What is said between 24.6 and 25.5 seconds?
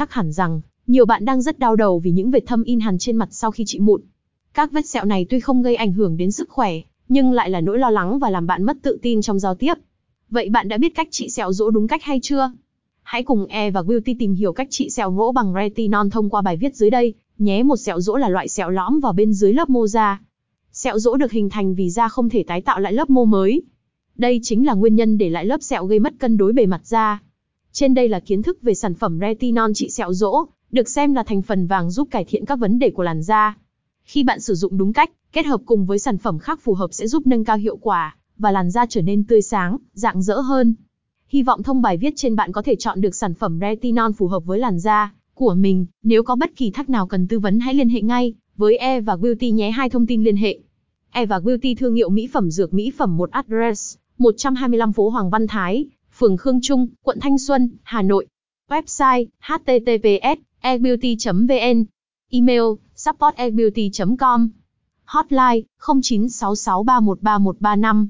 là nguyên nhân để lại